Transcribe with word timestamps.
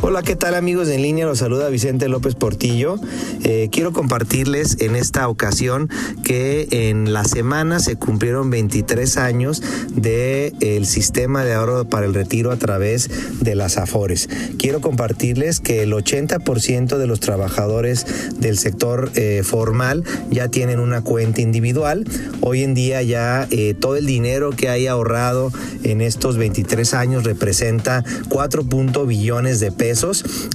Hola, 0.00 0.22
¿qué 0.22 0.36
tal 0.36 0.54
amigos 0.54 0.88
en 0.90 1.02
línea? 1.02 1.26
Los 1.26 1.40
saluda 1.40 1.68
Vicente 1.70 2.08
López 2.08 2.36
Portillo. 2.36 3.00
Eh, 3.42 3.68
quiero 3.72 3.92
compartirles 3.92 4.80
en 4.80 4.94
esta 4.94 5.28
ocasión 5.28 5.90
que 6.22 6.68
en 6.70 7.12
la 7.12 7.24
semana 7.24 7.80
se 7.80 7.96
cumplieron 7.96 8.48
23 8.48 9.16
años 9.16 9.60
del 9.90 10.54
el 10.60 10.86
sistema 10.86 11.44
de 11.44 11.54
ahorro 11.54 11.84
para 11.84 12.06
el 12.06 12.14
retiro 12.14 12.52
a 12.52 12.56
través 12.56 13.10
de 13.40 13.56
las 13.56 13.76
AFORES. 13.76 14.28
Quiero 14.56 14.80
compartirles 14.80 15.58
que 15.58 15.82
el 15.82 15.92
80% 15.92 16.96
de 16.96 17.06
los 17.08 17.18
trabajadores 17.18 18.06
del 18.38 18.56
sector 18.56 19.10
eh, 19.16 19.42
formal 19.42 20.04
ya 20.30 20.46
tienen 20.46 20.78
una 20.78 21.02
cuenta 21.02 21.40
individual. 21.40 22.04
Hoy 22.40 22.62
en 22.62 22.74
día 22.74 23.02
ya 23.02 23.48
eh, 23.50 23.74
todo 23.74 23.96
el 23.96 24.06
dinero 24.06 24.50
que 24.52 24.68
hay 24.68 24.86
ahorrado 24.86 25.50
en 25.82 26.02
estos 26.02 26.36
23 26.36 26.94
años 26.94 27.24
representa 27.24 28.04
4. 28.28 28.62
billones 29.04 29.58
de 29.58 29.72
pesos 29.72 29.87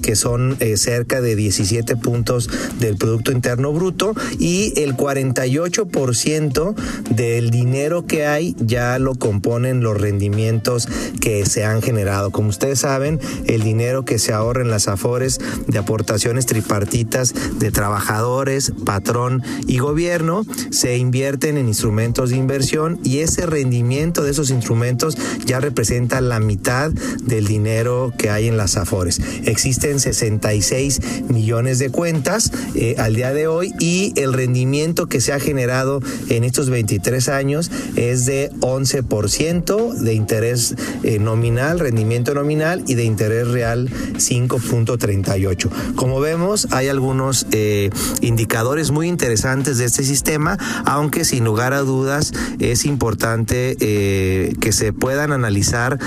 que 0.02 0.16
son 0.16 0.58
eh, 0.60 0.78
cerca 0.78 1.22
de 1.22 1.36
17 1.36 1.96
puntos 1.96 2.50
del 2.80 2.98
Producto 2.98 3.32
Interno 3.32 3.72
Bruto, 3.72 4.14
y 4.40 4.74
el 4.80 4.96
48% 4.96 6.76
del 7.10 7.50
dinero 7.50 8.06
que 8.06 8.26
hay 8.26 8.56
ya 8.60 9.00
lo 9.00 9.16
componen 9.16 9.82
los 9.82 10.00
rendimientos 10.00 10.88
que 11.22 11.46
se 11.46 11.66
han 11.66 11.82
generado. 11.82 12.32
Como 12.32 12.50
ustedes 12.50 12.80
saben, 12.80 13.20
el 13.46 13.64
dinero 13.64 14.06
que 14.06 14.20
se 14.20 14.34
ahorra 14.34 14.62
en 14.62 14.70
las 14.70 14.88
AFORES 14.88 15.40
de 15.68 15.78
aportaciones 15.78 16.46
tripartitas 16.46 17.34
de 17.60 17.72
trabajadores, 17.72 18.74
patrón 18.86 19.44
y 19.68 19.78
gobierno 19.80 20.46
se 20.72 20.98
invierten 20.98 21.58
en 21.58 21.68
instrumentos 21.68 22.30
de 22.30 22.38
inversión 22.38 23.00
y 23.04 23.20
ese 23.20 23.46
rendimiento 23.46 24.24
de 24.24 24.32
esos 24.32 24.50
instrumentos 24.50 25.18
ya 25.46 25.60
representa 25.60 26.22
la 26.22 26.40
mitad 26.40 26.92
del 26.92 27.48
dinero 27.48 28.14
que 28.18 28.30
hay 28.30 28.48
en 28.48 28.58
las 28.58 28.78
AFORES. 28.78 29.22
Existen 29.46 30.00
66 30.00 31.02
millones 31.30 31.80
de 31.80 31.90
cuentas 31.90 32.52
eh, 32.76 32.96
al 32.98 33.16
día 33.16 33.34
de 33.34 33.48
hoy 33.48 33.74
y 33.80 34.14
el 34.16 34.34
rendimiento 34.34 35.08
que 35.08 35.22
se 35.22 35.34
ha 35.34 35.40
generado 35.40 36.02
en 36.30 36.44
estos 36.44 36.70
23 36.70 37.30
años 37.30 37.72
es 37.96 38.26
de 38.26 38.52
11% 38.60 39.94
de 39.94 40.14
interés 40.14 40.76
eh, 41.04 41.20
nominal, 41.20 41.80
rendimiento 41.80 42.34
nominal 42.34 42.84
y 42.88 42.96
de 42.96 43.04
interés 43.04 43.48
real 43.48 43.90
5.38. 43.90 45.70
Como 45.96 46.20
vemos, 46.20 46.68
hay 46.72 46.88
algunos 46.88 47.48
eh, 47.52 47.90
indicadores 48.22 48.92
muy 48.92 49.08
interesantes 49.08 49.78
de 49.78 49.86
este 49.86 50.04
sistema, 50.04 50.58
aunque 50.86 51.26
sin 51.26 51.44
lugar 51.44 51.74
a 51.74 51.80
dudas 51.80 52.34
es 52.60 52.86
importante 52.86 53.76
que 53.78 54.72
se 54.72 54.94
puedan 54.94 55.32
analizar 55.32 56.00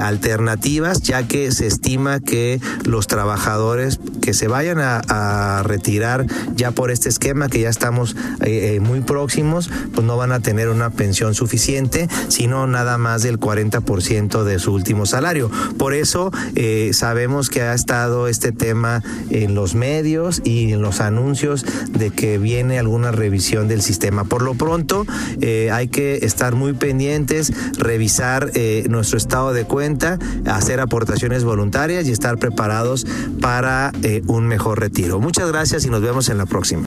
alternativas, 0.00 1.02
ya 1.02 1.26
que 1.26 1.52
se 1.52 1.66
estima 1.66 2.20
que 2.20 2.59
los 2.84 3.06
trabajadores 3.06 4.00
que 4.20 4.34
se 4.34 4.48
vayan 4.48 4.78
a, 4.80 5.62
retirar 5.64 6.26
ya 6.54 6.70
por 6.70 6.90
este 6.90 7.08
esquema, 7.08 7.48
que 7.48 7.60
ya 7.60 7.68
estamos 7.68 8.16
eh, 8.40 8.74
eh, 8.74 8.80
muy 8.80 9.00
próximos, 9.00 9.70
pues 9.92 10.06
no 10.06 10.16
van 10.16 10.32
a 10.32 10.40
tener 10.40 10.68
una 10.68 10.90
pensión 10.90 11.34
suficiente, 11.34 12.08
sino 12.28 12.66
nada 12.66 12.98
más 12.98 13.22
del 13.22 13.38
40% 13.38 14.44
de 14.44 14.58
su 14.58 14.72
último 14.72 15.06
salario. 15.06 15.50
Por 15.78 15.94
eso 15.94 16.30
eh, 16.54 16.90
sabemos 16.92 17.50
que 17.50 17.62
ha 17.62 17.74
estado 17.74 18.28
este 18.28 18.52
tema 18.52 19.02
en 19.30 19.54
los 19.54 19.74
medios 19.74 20.40
y 20.44 20.72
en 20.72 20.82
los 20.82 21.00
anuncios 21.00 21.64
de 21.90 22.10
que 22.10 22.38
viene 22.38 22.78
alguna 22.78 23.10
revisión 23.10 23.68
del 23.68 23.82
sistema. 23.82 24.24
Por 24.24 24.42
lo 24.42 24.54
pronto, 24.54 25.06
hay 25.72 25.88
que 25.88 26.24
estar 26.24 26.54
muy 26.54 26.72
pendientes, 26.72 27.52
revisar 27.78 28.50
nuestro 28.88 29.18
estado 29.18 29.52
de 29.52 29.64
cuenta, 29.64 30.18
hacer 30.46 30.80
aportaciones 30.80 31.44
voluntarias 31.44 32.06
y 32.06 32.12
estar 32.12 32.38
preparados 32.50 33.06
para 33.40 33.92
eh, 34.02 34.22
un 34.26 34.46
mejor 34.46 34.80
retiro. 34.80 35.20
Muchas 35.20 35.48
gracias 35.48 35.84
y 35.84 35.90
nos 35.90 36.02
vemos 36.02 36.28
en 36.28 36.38
la 36.38 36.46
próxima. 36.46 36.78